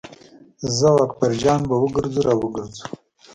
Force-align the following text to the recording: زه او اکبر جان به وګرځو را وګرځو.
زه 0.75 0.87
او 0.93 0.97
اکبر 1.05 1.31
جان 1.41 1.61
به 1.69 1.75
وګرځو 1.81 2.21
را 2.27 2.33
وګرځو. 2.37 2.83